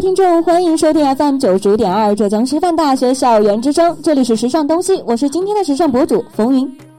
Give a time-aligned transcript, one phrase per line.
[0.00, 6.89] 听众，欢迎收听 FM 九十五点二浙江师范大学校园之声，这里是时尚东西，我是今天的时尚博主冯云。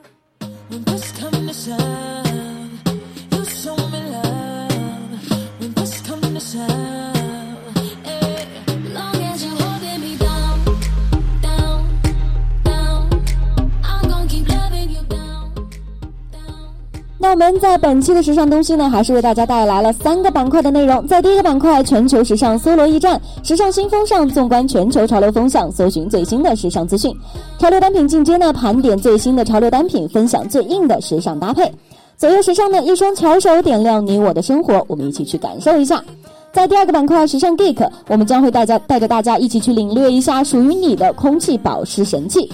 [17.32, 21.08] 我们在本期的时尚东西呢，还是为大家带来了三个板块的内容。
[21.08, 27.16] 在第一个板块，全球时尚搜罗驿站，时尚新风尚，纵观全球潮流风向，搜寻最新的时尚资讯。
[27.58, 31.72] 潮流单品进阶呢，盘点最新的潮流单品，分享最硬的时尚搭配。
[32.18, 36.04] 左右时尚呢，一双巧手点亮你我的生活，我们一起去感受一下。
[36.52, 42.52] 在第二个板块时尚 geek，我们将会大家带着大家一起去领略一下属于你的空气保湿神器。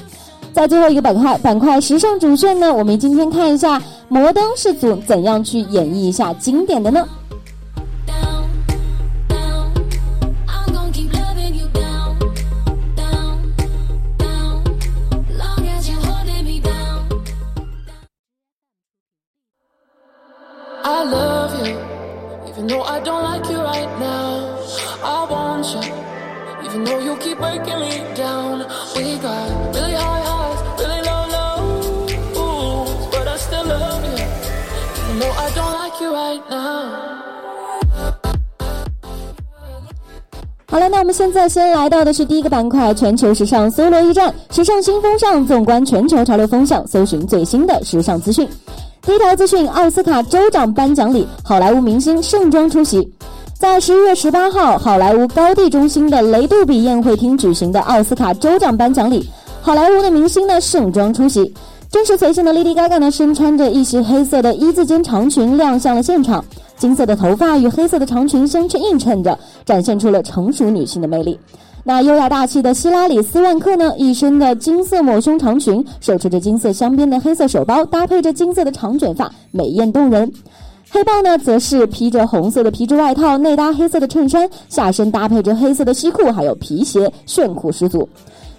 [0.57, 7.07] 在最后一个板块板块时尚主线呢，我们今天看一下摩登是怎怎样去演绎一下经典的呢？
[41.07, 48.45] 那么现在先来到的是第一个板块——全球时尚搜罗驿站，时尚新风尚，纵观全球潮流风向，搜寻最新的时尚资讯。
[49.03, 53.09] 第一条资讯：奥斯卡州长颁奖礼，好莱坞明星盛装出席。
[53.57, 59.29] 在十一月十八号，好莱坞高地中心的雷杜比宴会厅举行的奥斯卡州长颁奖礼，
[59.61, 61.53] 好莱坞的明星呢盛装出席。
[61.89, 66.43] 真实随性的 Lady Gaga 呢，身穿着一袭黑色的一字肩长裙亮相了现场，
[66.77, 71.39] 金色的头发与黑色的长裙相衬映衬着，展现出了成熟女性的魅力。
[71.85, 80.29] 那优雅大气的希拉里斯万克呢，一身的金色抹胸长裙，手持着金色镶边的黑色手包，搭配着金色的长卷发，美艳动人。
[80.89, 88.07] 黑豹呢，则是披着红色的皮质外套，内搭黑色的衬衫，下身搭配着黑色的西裤，还有皮鞋，炫酷十足。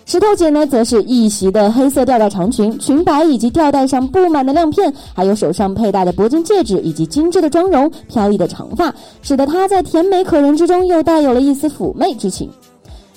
[0.08, 12.48] 石头姐呢，则是一袭的黑色吊带长裙，裙摆以及吊带上布满的亮片，还有手上佩戴的铂金戒指以及精致的妆容、飘逸的长发，使得她在甜美可人之中又带有了一丝妩媚之情。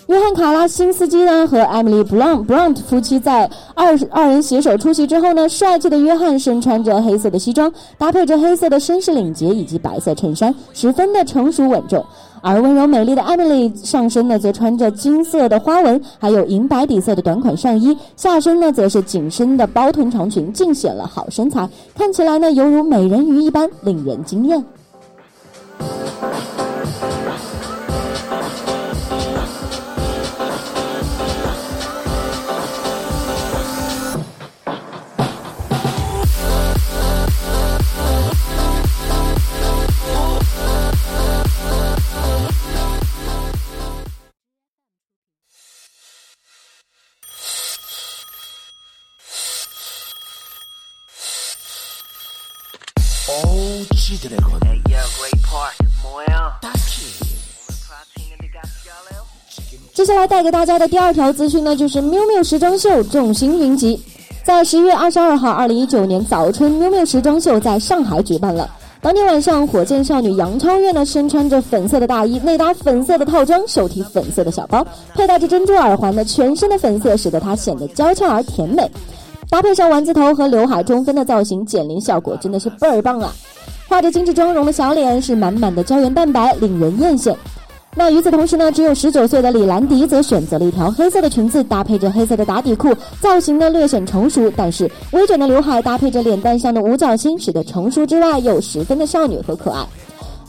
[0.08, 12.06] 约翰·卡拉辛斯基呢和艾米丽·布朗布朗夫妻在二十二人携手出席之后呢，帅气的约翰身穿着黑色的西装，搭配着黑色的绅士领结以及白色衬衫，十分的成熟稳重。
[12.42, 24.64] 而温柔美丽的艾米丽上身呢，则穿着金色的花纹，还有银白底色的短款上衣，下身呢则是紧身的包臀长裙，尽显了好身材，看起来呢犹如美人鱼一般，令人惊艳。
[53.31, 54.67] 가 시작할래요?
[59.95, 64.03] 接下来带给大家的第二条资讯呢，就是 miu miu 时装秀众星云集。
[64.45, 68.71] 在十一月二十二号，二零一九年早春 miu miu 时装秀在上海举办了。
[69.01, 78.91] 当天晚上，火箭少女杨超越呢，身穿着粉色的大衣，内搭粉色的套装，手提粉色的小包，佩戴着珍珠耳环呢，全身的粉色使得她显得娇俏而甜美。
[79.52, 83.34] 搭配上丸子头和刘海中分的造型，减龄效果真的是倍儿棒啊！
[83.90, 87.36] 画着精致妆容的小脸是满满的胶原蛋白，令人艳羡。
[87.94, 99.86] 那与此同时呢，只有十九岁的李兰迪则选择了一条黑色的裙子，搭配着黑色的打底裤，造型呢略显成熟，但是微卷的刘海搭配着脸蛋上的五角星，使得成熟之外又十分的少女和可爱。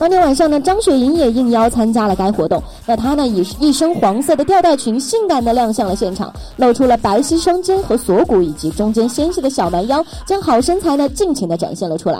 [0.03, 2.61] 当天晚上呢，张雪迎也应邀参加了该活动。
[2.85, 12.19] 那她呢，以一身黄色的吊带裙，性感的亮相了现场，露出了白皙双肩和锁骨，以及中间纤细的小蛮腰，将好身材呢尽情的展现了出来。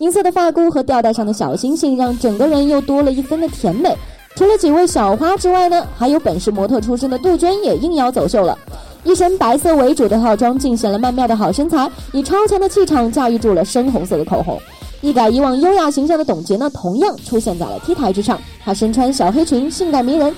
[0.00, 3.96] 银色的发箍和吊带上的小星星，让整个人又多了一分的甜美。
[4.36, 8.58] 除了几位小花之外呢，还有本是模特出身的杜鹃也应邀走秀了。
[9.02, 14.60] 一身白色为主的套装，尽显了曼妙的好身材，以超强的气场驾驭住了深红色的口红。
[15.04, 18.40] 一改以往优雅形象的董洁呢，同样出现在了 T 台之上。
[18.64, 20.34] 她身穿小黑裙，性感迷人，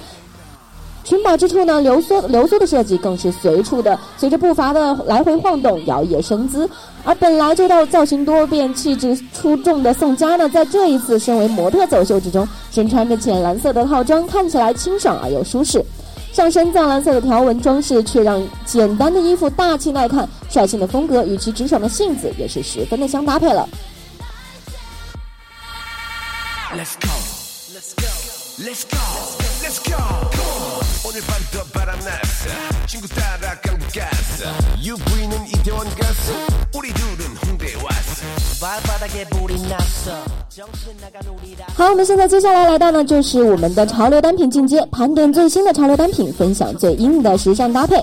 [1.05, 6.69] 裙摆之处呢流苏流苏的设计更是随处的随着步伐的来回晃动，摇曳生姿。
[7.05, 15.81] 而本来就到造型多变、气质出众的宋佳呢，在这一次身为模特走秀之中，身穿着浅蓝色的套装，看起来清爽而又舒适。
[16.33, 20.29] 上身藏蓝色的条纹装饰，却让简单的衣服大气耐看。
[20.49, 23.69] 率性的风格与其直爽的性子也是十分的相搭配了。
[26.76, 27.12] Let's go.
[27.74, 28.08] Let's go.
[28.60, 28.98] Let's go.
[29.62, 29.98] Let's go.
[31.08, 32.50] 오늘 밤도 바람났어.
[32.88, 34.50] 친구 따라 강북 갔어.
[34.82, 36.34] UV는 이태원 갔어.
[36.76, 38.26] 우리 둘은 홍대 왔어.
[38.62, 47.96] 발바닥에 불이 났어 정신 나간 우리라 好，我们现在接下来来到呢，就是我们的潮流单品进阶，盘点最新的潮流单品，分享最硬的时尚搭配。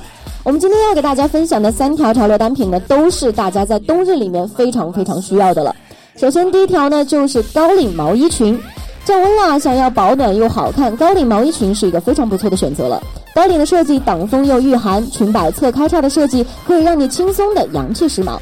[0.42, 5.74] 我们今天要给大家分享的三条潮流单品呢，都是大家在冬日里面非常非常需要的了。
[6.15, 8.59] 首先第一条呢，就是高领毛衣裙。
[9.03, 13.01] 降温了，想要保暖又好看，高领毛衣裙是一个非常不错的选择了。
[13.33, 18.37] 高领的设计挡风又御寒，裙摆侧开叉的设计可以让你轻松的洋气时髦。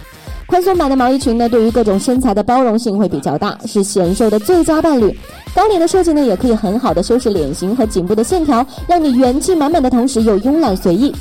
[0.46, 5.18] 宽松版的毛衣裙呢，对于各种身材的包容性会比较大，是显瘦的最佳伴侣。
[5.56, 11.16] 高领的设计呢，也可以很好的修饰脸型和颈部的线条，让你元气满满的同时又慵懒随意。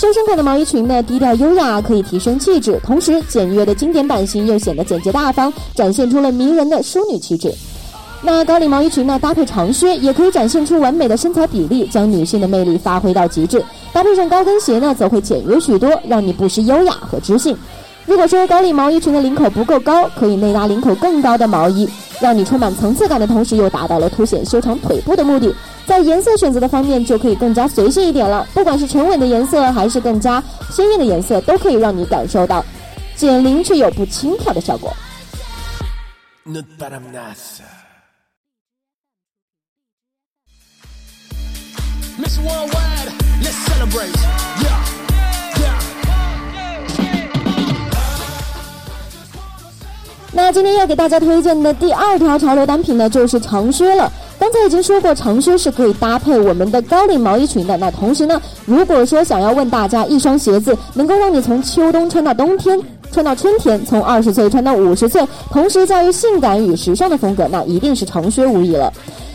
[0.00, 7.54] 修身款的毛衣裙呢，低调优雅，可以提升气质，同时简约的经典版型又显得简洁大方，展现出了迷人的淑女气质。
[8.22, 13.62] 那高领毛衣裙呢，搭配长靴也可以展现出完美的身材比例，将女性的魅力发挥到极致。
[13.92, 17.54] 搭配上高跟鞋呢，则会简约许多，让你不失优雅和知性。
[18.06, 21.86] 如果说高领毛衣裙的领口不够高，可以内搭领口更高的毛衣，
[22.22, 25.54] 让你充满层次感的同时，又达到了凸显修长腿部的目的。
[25.86, 32.64] 在颜色选择的方面就可以更加随性一点了，不管是沉稳的颜色还是更加鲜艳的颜色都可以让你感受到
[33.16, 34.92] 减龄却有不轻佻的效果。
[50.32, 54.10] 那今天要给大家推荐的第二条潮流单品呢，就是长靴了。
[54.40, 57.76] 刚才已经说过，长靴是可以搭配我们的高领毛衣裙的。
[57.76, 62.80] 那同时呢，如果说想要问大家一双鞋子能够让你从秋冬穿到冬天，
[63.12, 68.90] 穿到春天，从二十岁穿到五十岁，同时驾驭性感与时尚的风格，那一定是长靴无疑了。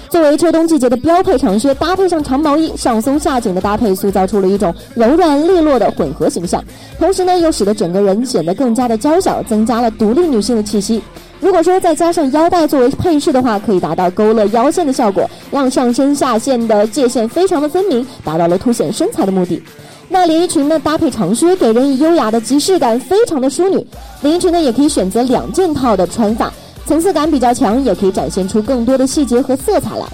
[0.10, 6.64] 作为秋冬季节的标配长靴，搭配上长毛衣，上松下紧的搭配，塑造出了一种柔软利落的混合形象。
[6.98, 11.00] 同时呢，又使得整个人显得更加的娇小，增加了独立女性的气息。
[11.46, 19.62] 如果说再加上腰带作为配饰的话，可以达到勾勒腰线的效果，让上身下线的界限非常的分明，达到了凸显身材的目的。
[20.10, 23.86] 那连衣裙呢，搭配长靴，给人以优雅的即视感，非常的淑女。
[24.24, 26.52] 连衣裙呢，也可以选择两件套的穿法，
[26.88, 30.06] 层次感比较强，也可以展现出更多的细节和色彩来。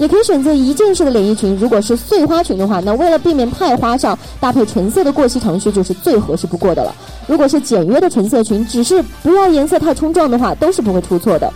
[0.00, 6.94] 也可以选择一件式的连衣裙，如果是碎花裙的话，那为了避免太花哨，搭配纯色的过膝长靴就是最合适不过的了。
[7.26, 11.52] 如果是简约的纯色裙，只是不要颜色太冲撞的话，都是不会出错的。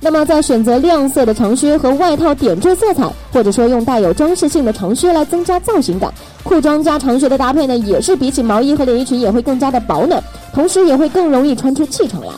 [0.00, 6.14] 那么在选择亮色的长靴和外套点缀色彩，或者说用带有装饰性的长靴来增加造型感，
[6.44, 10.22] 裤装加长靴的搭配呢，也是比起毛衣和连衣裙也会更加的保暖，
[10.54, 12.28] 同时也会更容易穿出气场来。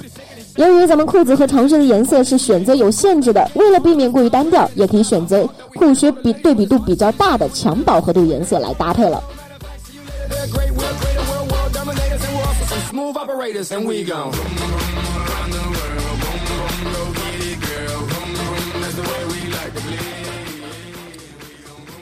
[0.61, 9.23] 由于咱们裤子和长靴的颜色是选择有限制的为了避免过于单调也可以选择裤靴比对比度比较大的强饱和度颜色来搭配了。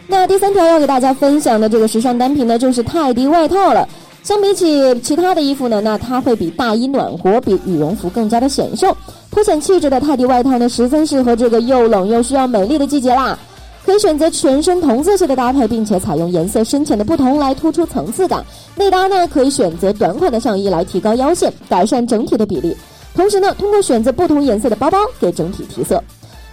[0.08, 3.88] 那第三条要给大家分享的这个时尚单品呢就是泰迪外套了。
[4.22, 8.94] 相比起其他的衣服呢，那它会比大衣暖和，比羽绒服更加的显瘦，
[9.30, 13.38] 凸显气质的泰迪外套呢，十分适合这个又冷又需要美丽的季节啦。
[13.86, 18.44] 可以选择全身同色系的搭配，并且采用颜色深浅的不同来突出层次感。
[18.76, 22.76] 内搭呢，可以选择短款的上衣来提高腰线，改善整体的比例。
[23.14, 26.02] 同时呢，通过选择不同颜色的包包给整体提色。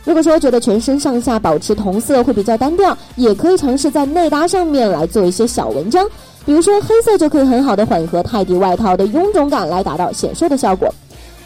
[0.05, 6.07] 如果说觉得全身上下保持同色会比较单调，也可以尝试在内搭上面来做一些小文章，
[6.45, 10.87] 比如说黑色就可以很好的缓和泰迪外套的臃肿感，来达到显瘦的效果。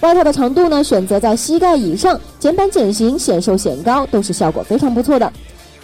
[0.02, 5.32] 外套的长度呢，选择在膝盖以上，减版减型，显瘦显高，都是效果非常不错的。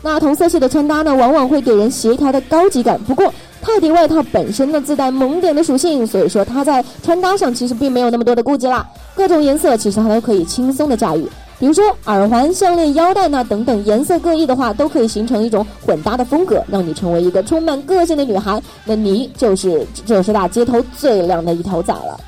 [0.02, 3.02] 那同色系的穿搭呢，往往会给人协调的高级感。
[3.04, 8.86] 不过，泰迪外套本身呢自带萌点的属性，所以说它在穿搭上其实并没有那么多的顾忌啦。
[9.16, 11.28] 各种颜色其实它都可以轻松的驾驭。
[11.66, 18.62] 比如说耳环、项链、腰带呢等等颜色各异的话，都可以形成一种混搭的风格，让你成为一个充满个性的女孩。
[18.84, 22.20] 那你就是这十大街头最靓的一头仔了。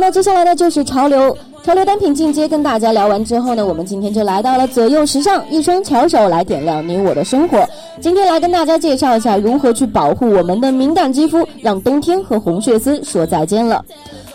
[0.00, 2.48] 那接下来呢就是潮流潮流单品进阶。
[2.48, 7.68] 跟大家聊完之后呢，我们今天就来到了左右时尚，一双巧手来点亮你我的生活。
[8.00, 13.84] 今天来跟大家介绍一下如何去保护我们的敏感肌肤，让冬天和红血丝说再见了。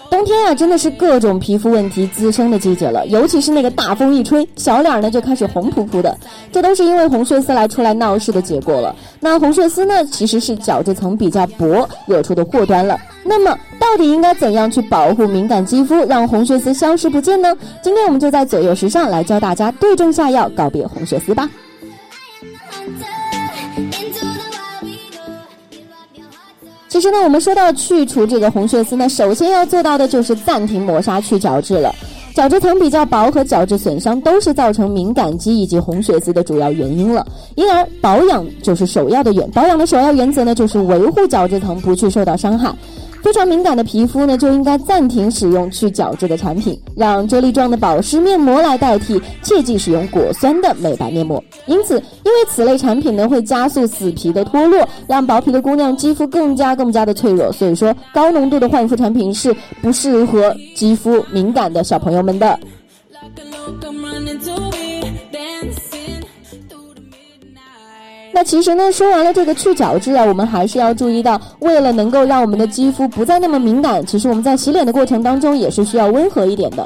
[0.08, 6.16] 冬天啊，真的是各种皮肤问题滋生的季节了，尤其是那个大风一吹，小脸呢就开始红扑扑的，
[6.52, 8.96] 这都是因为红血丝来出来闹事的结果了。
[9.20, 12.96] 那红血丝呢，其实是角质层比较薄惹出的祸端了。
[13.28, 17.58] 那么，到底应该怎样去保护敏感肌肤，让红血丝消失不见呢？
[17.82, 21.50] 今天我们就在左右时尚来教大家对症下药，告别红血丝吧。
[26.88, 31.94] 其实呢，我们说到去除这个红血丝呢，首先要做到的就是暂停磨砂去角质了。
[32.36, 37.26] 角质层比较薄和角质损伤都是造成敏感肌以及红血丝的主要原因了。
[37.56, 42.74] 因而保养就是首要的原保养的首要原则呢，就是维护角质层不去受到伤害。
[43.26, 51.44] 非常敏感的皮肤呢，就应该暂停使用去角质的产品，让啫喱状的保湿面膜来代替，切忌使用果酸的美白面膜。
[51.66, 59.52] 因此，因为此类产品呢会加速死皮的脱落，让薄皮的姑娘肌肤更加更加的脆弱，所以说高浓度的焕肤产品是
[59.82, 62.60] 不适合肌肤敏感的小朋友们的。
[68.36, 76.86] 那其实呢，说完了这个去角质啊，我们还是要注意到，为了能够让我们的肌肤不再那么敏感，其实我们在洗脸的过程当中也是需要温和一点的。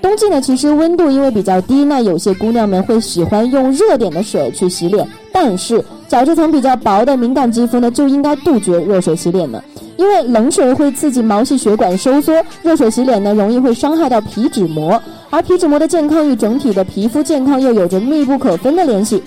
[0.00, 9.60] 冬季呢，其实温度因为比较低，那有些姑娘们会喜欢用热点的水去洗脸，但是角质层比较薄的敏感肌肤呢，就应该杜绝热水洗脸了，
[9.96, 12.32] 因为冷水会刺激毛细血管收缩，
[12.62, 19.20] 热水洗脸呢容易会伤害到皮脂膜，而皮脂膜的健康与整体的皮肤健康又有着密不可分的联系。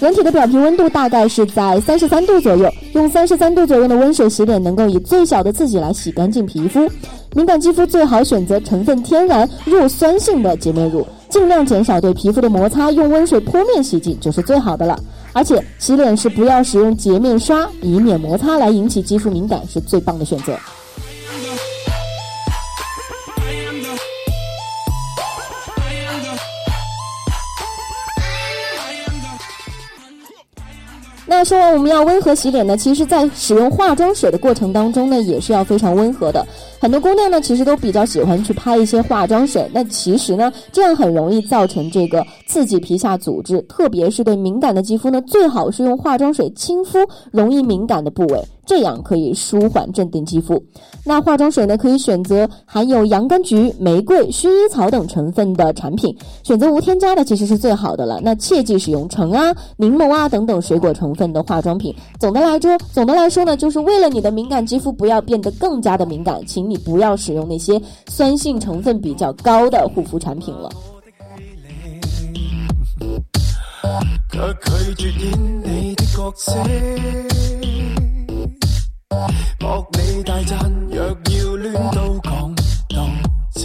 [0.00, 6.88] 人体的表皮温度大概是在三十三度左右，用三十三度左右的温水洗脸，能够以最小的刺激来洗干净皮肤。
[7.34, 14.98] 敏感肌肤最好选择成分天然、弱酸性的洁面乳，尽量减少对皮肤的摩擦，用温水泼面洗净就是最好的了。
[15.34, 20.56] 而且洗脸时不要使用洁面刷，以免摩擦来引起肌肤敏感，是最棒的选择。
[31.40, 36.46] 那说完我们要温和洗脸呢，其实，在使用化妆水的过程当中呢，也是要非常温和的。
[36.80, 46.98] 很多姑娘呢，其实都比较喜欢去拍一些化妆水，那其实呢，这样很容易造成这个刺激皮下组织，特别是对敏感的肌肤呢，最好是用化妆水亲敷
[47.30, 50.62] 容易敏感的部位，这样可以舒缓镇定肌肤。
[51.04, 58.20] 那化妆水呢，可以选择含有洋甘菊、玫瑰、薰衣草等成分的产品，选择无添加的其实是最好的了。
[58.22, 61.94] 那切忌使用橙啊、柠檬啊等等水果成分的化妆品。
[62.18, 70.70] 总的来说，总的来说呢，就是为了你的敏感肌肤不要变得更加的敏感，请你不要使用那些酸性成分比较高的护肤产品了。
[81.92, 82.54] 都講
[82.94, 83.06] 到
[83.54, 83.60] 這。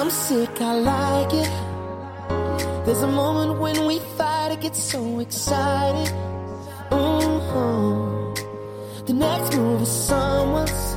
[0.00, 1.67] I'm sick, I like it.
[2.88, 6.10] There's a moment when we fight, it gets so excited.
[6.90, 8.32] hmm
[9.04, 10.96] The next move is someone's.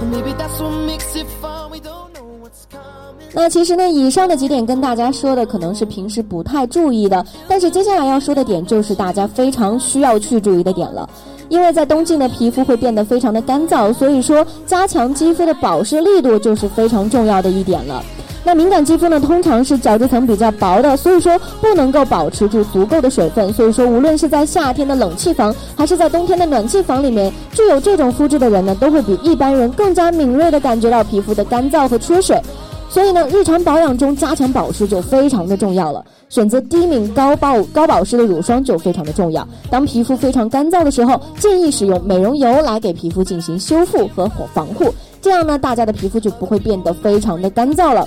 [0.00, 1.70] Or maybe that's what makes it fun.
[1.70, 3.30] We don't know what's coming.
[3.32, 11.08] 那其实呢，以上的几点跟大家说的可能是平时不太注意的，但是接下来要说的点就是大家非常需要去注意的点了。
[11.48, 18.04] 因为在冬季呢，皮肤会变得非常的干燥，所以说加强肌肤的保湿力度就是非常重要的一点了。
[18.42, 23.52] 那敏感肌肤呢，通常是角质层比较薄的，所以说不能够保持住足够的水分。
[23.52, 32.40] 所以说，无论是在夏天的冷气房，还是在冬天的暖气房里面，具有这种肤质的人呢，都会比一般人更加敏锐地感觉到皮肤的干燥和缺水。
[32.88, 36.04] 所以呢，日常保养中加强保湿就非常的重要了。
[36.28, 39.46] 选择低敏高保高保湿的乳霜就非常的重要。
[39.70, 48.06] 当皮肤非常干燥的时候，建议使用美容油来给皮肤进行修复和防护，这样呢，大家的皮肤就不会变得非常的干燥了。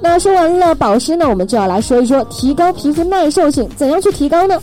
[0.00, 4.58] 那说完了保湿呢，我们就要来说一说提高皮肤耐受性，怎样去提高呢？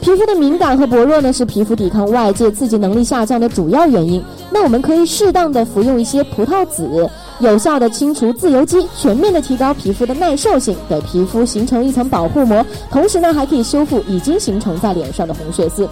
[0.00, 4.22] 皮肤的敏感和薄弱呢，是皮肤抵抗外界刺激能力下降的主要原因。
[4.52, 7.10] 那我们可以适当的服用一些葡萄籽，
[7.40, 15.88] 有效的清除自由基，全面的提高皮肤的耐受性，给皮肤形成一层保护膜，同时呢，还可以修复已经形成在脸上的红血丝。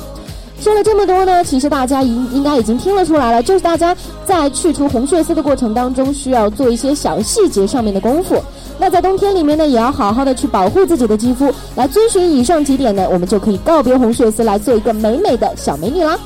[0.59, 8.43] 说了这么多呢，其实大家应应该已经听了出来了，就是大家在去除红血丝的过程当中，需要做一些小细节上面的功夫。
[8.79, 16.19] 那在冬天里面呢，也要好好的去保护自己的肌肤，来遵循以上几点呢，我们就可以告别红血丝，来做一个美美的小美女啦。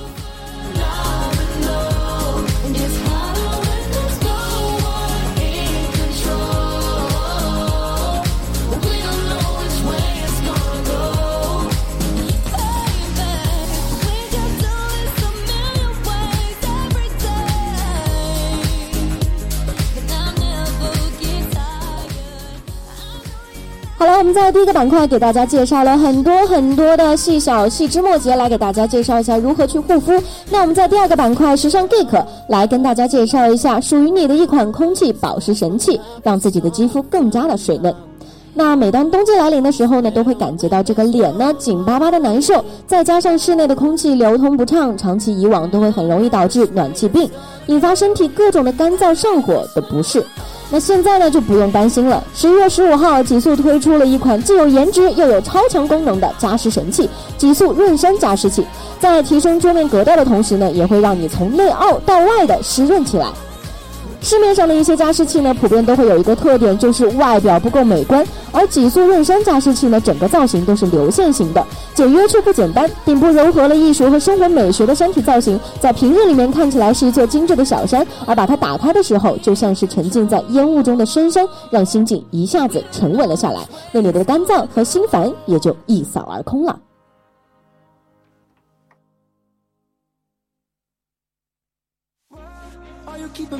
[24.01, 30.13] 好了，我们在第一个板块给大家介绍了很多很多的细小细枝末节，来给大家介绍一下如何去护肤。
[30.49, 37.95] 那我们在第二个板块时尚 Geek 来跟大家介绍一下属于你的一款空气保湿神器，让自己的肌肤更加的水嫩。
[38.55, 47.29] 那每当冬季来临的时候呢，都会感觉到这个脸呢紧巴巴的难受，再加上室内的空气流通不畅，长期以往都会很容易导致暖气病，
[47.67, 50.25] 引发身体各种的干燥上火的不适。
[50.71, 52.23] 那现在呢就不用担心了。
[52.35, 58.65] 十一月十五号，极速推出了一款既有颜值又有超强功能的加湿神器——极速润山加湿器，
[59.01, 63.27] 在提升桌面格调的同时呢，也会让你从内凹到外的湿润起来。
[64.23, 68.25] 市面上的一些加湿器呢，普遍都会有一个特点，就是外表不够美观。
[68.53, 72.89] 而极速润山加湿器呢，整个造型都是流线型的，简约却不简单。
[73.05, 83.61] 顶部融合了艺术和生活美学的山体造型，在平日里面看起来是一座精致的小山，而把它打开的时候，就像是沉浸在烟雾中的深山，让心境一下子沉稳了下来，
[83.93, 86.77] 那里的干燥和心烦也就一扫而空了。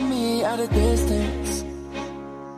[0.09, 1.65] Me at a distance?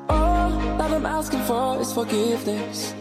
[0.08, 2.94] All that I'm asking for is forgiveness.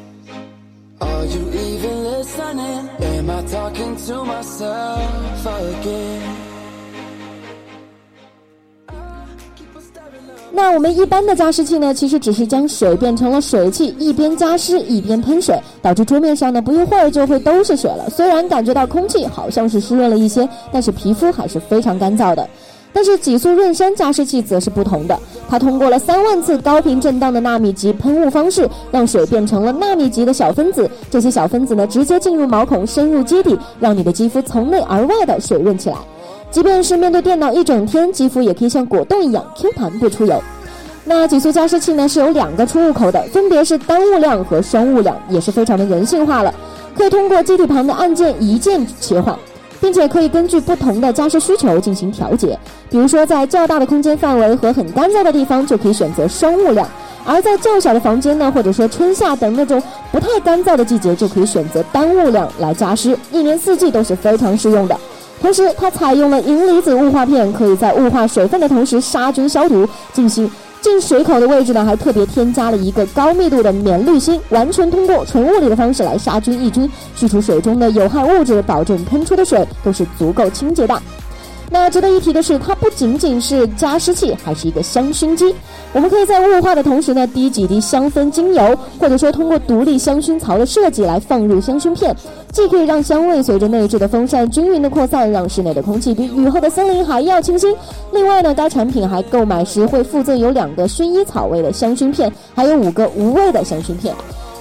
[0.99, 2.89] Are you even listening?
[2.99, 6.21] Am I talking to myself again?
[10.53, 18.09] 那我们一般的加湿器呢，其实只是将水变成了水汽，一边加湿一边喷水，导致桌面上呢不一会儿就会都是水了。
[18.09, 22.47] 虽然感觉到空气好像是湿润了一些，但是皮肤还是非常干燥的。
[22.93, 25.17] 但是极速润山加湿器则是不同的，
[25.49, 30.89] 它通过了三万次高频震荡的纳米级喷雾方式，让水变成了纳米级的小分子。
[31.09, 35.95] 这些小分子呢，直接进入毛孔，深入肌底，让你的肌肤从内而外的水润起来。
[36.49, 40.41] 即便是面对电脑一整天，肌肤也可以像果冻一样 Q 弹不出油。
[41.05, 46.53] 那极速加湿器呢是有两个出入口的，分别是单雾量和双雾量，也是非常的人性化了，
[46.95, 49.35] 可以通过机体旁的按键一键切换，
[49.81, 52.57] 并且可以根据不同的加湿需求进行调节。
[52.89, 56.87] 比如说在较大的空间范围和很干燥的地方，就可以选择双雾量；
[57.25, 64.95] 而在较小的房间呢，或者说春夏等那种不太干燥的季节，就可以选择单雾量来加湿，一年四季都是非常适用的。
[65.41, 69.87] 同时，它采用了银离子雾化片，可以在雾化水分的同时杀菌消毒。
[70.13, 70.47] 进行
[70.81, 80.99] 进水口的位置呢，还特别添加了一个高密度的棉滤芯，完全通过纯物理的方式来杀菌抑菌，去除水中的有害物质，保证喷出的水都是足够清洁的。
[81.73, 85.55] 那值得一提的是，它不仅仅是加湿器，还是一个香薰机。
[85.93, 92.13] 我们可以在雾化的同时呢，滴几滴香氛精油，或者说通过独立香薰槽的设计来放入香薰片，
[92.51, 97.73] 既可以让香味随着内置的风扇均匀的扩散，让室内的空气比雨后的森林还要清新。
[98.11, 104.13] 另外呢，该产品还购买时会附赠有两个薰衣草味的香薰片，还有五个无味的香薰片。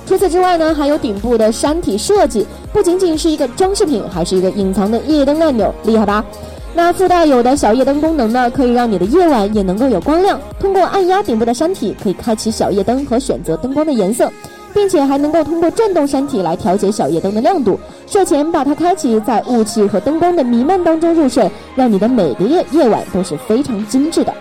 [0.07, 6.25] 除此之外呢，还有顶部的山体设计，不仅仅是一个装饰品，还是一个隐藏的夜灯按钮，厉害吧？
[6.73, 10.41] 那附带有的小夜灯功能呢，可以让你的夜晚也能够有光亮。
[10.59, 14.33] 通过按压顶部的山体，可以开启小夜灯和选择灯光的颜色，
[14.73, 17.79] 并且还能够通过转动山体来调节小夜灯的亮度。
[18.07, 24.33] 睡前把它开启，在雾气和灯光的弥漫当中入睡，让你的每个夜夜晚都是非常精致的。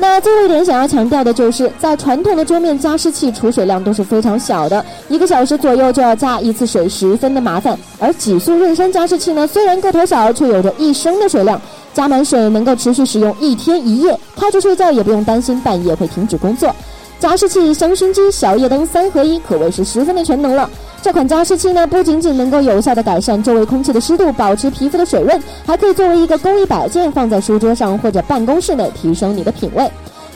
[0.00, 7.78] 那最后一点想要强调的就是，在传统的桌面加湿器储水量都是非常小的，一个小时左右就要加一次水，十分的麻烦。
[7.98, 11.60] 而极速润山加湿器呢，虽然个头小，却有着一升的水量，
[11.92, 16.74] 加满水能够持续使用一天一夜，开着睡觉也不用担心半夜会停止工作。
[17.20, 20.68] 加湿器、香薰机、小夜灯三合一，可谓是十分的全能了。
[21.02, 29.88] 这款加湿器呢，不仅仅能够有效的改善周围空气的湿度，保持皮肤的水润，还可以作为一个工艺摆件放在书桌上或者办公室内，提升你的品味。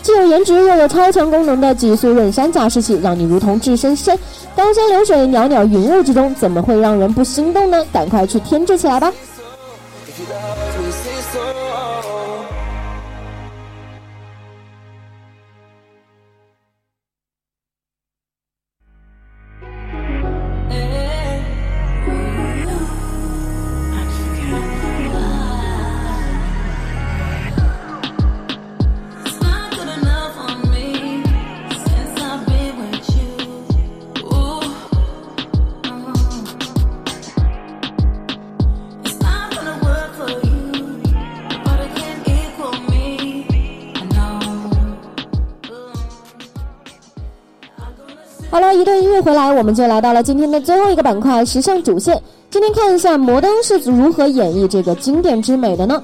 [0.03, 4.15] 既有颜值又有超强功能的极速润山加湿器，让你如同置身山
[4.55, 7.83] 高山流水、袅袅云雾之中，怎么会让人不心动呢？
[7.91, 9.11] 赶快去添置起来吧！
[49.25, 52.21] 回来，我们就来到了今天的最后一个板块——时尚主线。
[52.51, 56.03] 今天看一下摩登是如何演绎这个经典之美的呢？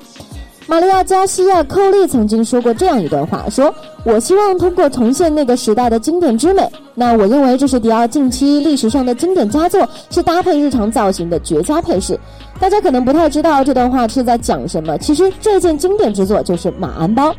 [0.66, 6.66] 玛利亚·加西亚·寇利曾经说过这样一段话：说我希望通过重现那个时代的经典之美。
[6.94, 12.18] 那我认为这是迪奥近期历史上的经典佳作，是搭配日常造型的绝佳配饰。
[12.58, 17.34] 大家可能不太知道这段话是在讲什么，其实这件经典之作就是马鞍包。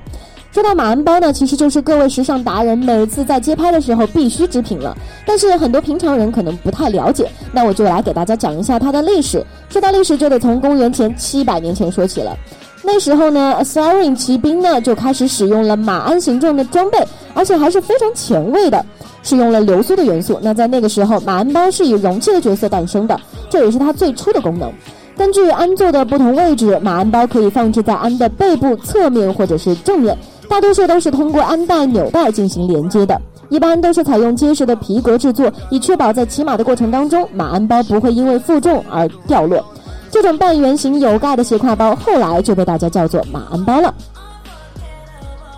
[0.51, 4.93] 说到马鞍包呢，其实就是各位时尚达人每次在街拍的时候必须之品了。
[5.25, 9.41] 但是很多平常人可能不太了解，那我就来给大家讲一下它的历史。
[9.69, 12.37] 说到历史，就得从公元前七百年前说起了。
[12.83, 16.97] 那时候呢，Assyrin 骑兵呢就开始使用了马鞍形状的装备，
[17.33, 18.85] 而且还是非常前卫的，
[19.23, 20.37] 使用了流苏的元素。
[20.41, 23.17] 那在那个时候，马鞍包是以容器的角色诞生的，
[23.49, 24.69] 这也是它最初的功能。
[25.15, 30.17] 根据鞍座的不同位置，马鞍包可以放置在鞍的背部、侧面或者是正面。
[30.51, 39.63] 大多数都是通过鞍带、纽带进行连接的，一般都是采用结实的皮革制作，以确保在骑马的过程当中，马鞍包不会因为负重而掉落。
[40.11, 43.93] 这种半圆形有盖的斜挎包后来就被大家叫做马鞍包了。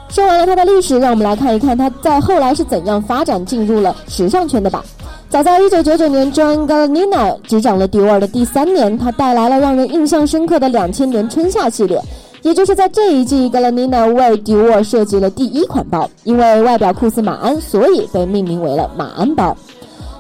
[0.09, 4.85] 说完了它的历史，让我们来看一看它在后来是怎样发展进入了时尚圈的吧。
[5.27, 11.99] 早在1999年，John Galliano 执掌了迪奥的第三年，他带来了让人印象深刻的2000年春夏系列。
[12.43, 19.55] 也就是在这一季，Galliano 为迪奥设计了第一款包，因为外表酷似马鞍，所以被命名为了马鞍包。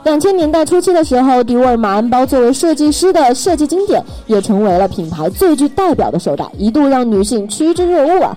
[0.05, 8.35] 两千年代初期的时候，迪奥马鞍包作为设计师的设计经典，也成为了品牌最具代表的手袋，一度让女性趋之若鹜啊。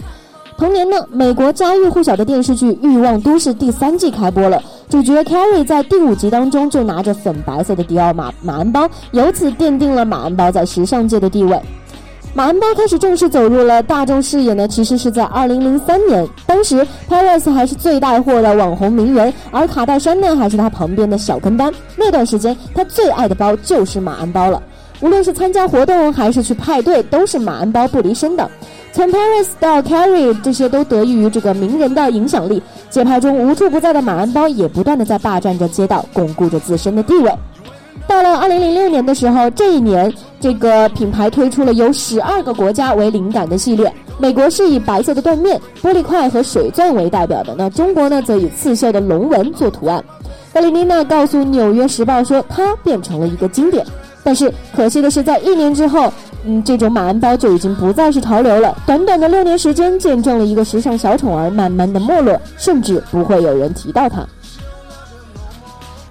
[0.58, 11.60] 同年呢，美国家喻户晓的电视剧《欲望都市》第三季开播了，主角 Carrie 在第五集当中就拿着粉白色的迪奥马马鞍包，由此奠定了马鞍包在时尚界的地位。
[12.36, 21.72] 马鞍包开始正式走入了大众视野呢，其实是在2003年，当时 Paris 还是最带货的网红名人，而卡戴珊呢还是他旁边的小跟班。
[21.96, 24.62] 那段时间，他最爱的包就是马鞍包了，
[25.00, 28.46] 无论是参加活动还是去派对，都是马鞍包不离身的。
[28.92, 32.62] 从 Paris 到 Carrie，这些都得益于这个名人的影响力。
[32.90, 37.32] 街拍中无处不在的马鞍包，也不断的在霸占着街道，巩固着自身的地位。
[38.06, 43.92] 到了2006年的时候，这一年这个品牌推出了由十二个国家为灵感的系列。
[44.18, 50.02] 美国是以白色的缎面、玻璃块和水钻为代表的，那中国呢则以刺绣的龙纹做图案。
[50.54, 53.84] 格里妮娜告诉《纽约时报》说，它变成了一个经典。
[54.24, 56.10] 但是可惜的是，在一年之后，
[56.44, 58.76] 嗯，这种马鞍包就已经不再是潮流了。
[58.86, 64.26] 短短的六年时间，见证了一个时尚小宠儿慢慢的没落，甚至不会有人提到它。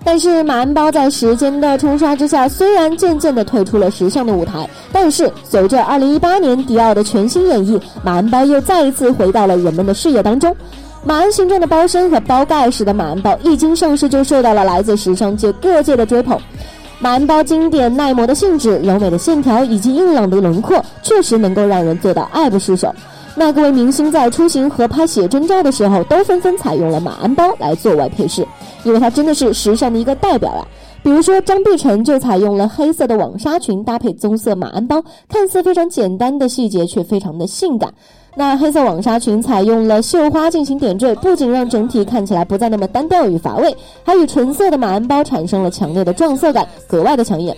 [0.06, 10.56] 但是马鞍包在时间的冲刷之下，虽然渐渐地退出了时尚的舞台，但是随着2018年迪奥的全新演绎，马鞍包又再一次回到了人们的视野当中。
[11.04, 16.40] 马鞍形状的包身和包盖式的马鞍包一经上市，就受到了来自时尚界各界的追捧。
[17.00, 22.94] 马鞍包经典耐磨的性质、柔美的线条以及硬朗的轮廓，确实能够让人做到爱不释手。
[23.38, 28.48] 那各位明星在出行和拍写真照的时候，都纷纷采用了马鞍包来作为配饰，
[28.84, 30.66] 因为它真的是时尚的一个代表啊。
[31.04, 37.94] 比如说张碧晨就采用了黑色的网纱裙搭配棕色马鞍包，看似非常简单的细节，却非常的性感。
[38.38, 47.56] 那黑色网纱裙采用了绣花进行点缀，不仅让整体看起来不再那么单调与乏味，还与纯色的马鞍包产生了强烈的撞色感，格外的抢眼。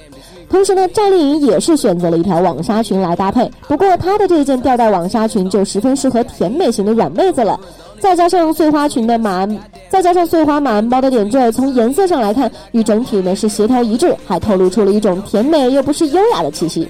[0.50, 7.60] 同时呢，赵丽颖也是选择了一条网纱裙来搭配，不过她的这件吊带网纱裙就十分适合甜美型的软妹子了。
[8.00, 16.88] 再加上碎花裙的马鞍，再加上碎花马鞍包的点缀，从颜色上来看，与整体呢是协调一致，还透露出了一种甜美又不失优雅的气息。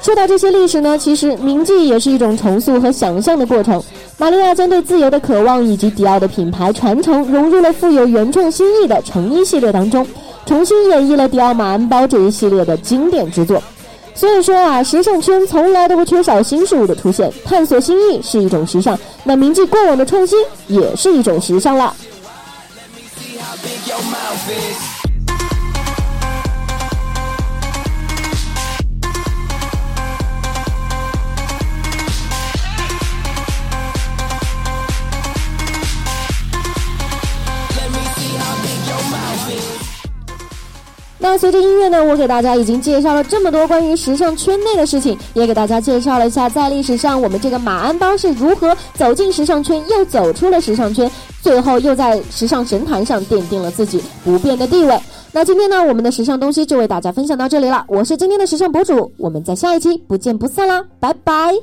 [0.00, 3.82] 说到这些历史呢，其实铭记也是一种重塑和想象的过程。
[4.16, 10.06] 玛利亚将对自由的渴望以及迪奥的品牌传承融入了富有原创新意的成衣系列当中，
[10.46, 13.62] 重新演绎了迪奥马鞍包这一系列的经典之作。
[14.12, 21.94] 所以说啊，时尚圈从来都不缺少新事物的出现，探索新意是一种时尚，那铭记过往的创新也是一种时尚了。
[41.30, 51.08] 那随着音乐呢，我给大家已经介绍了这么多关于时尚圈内的事情，也给大家介绍了一下在历史上我们这个马鞍包是如何走进时尚圈，又走出了时尚圈，
[51.40, 55.00] 最后又在时尚神坛上奠定了自己不变的地位。
[55.30, 57.84] 那今天呢，我们的时尚东西就为大家分享到这里了。
[57.86, 61.54] 我是今天的时尚博主，我们在下一期不见不散啦，拜拜。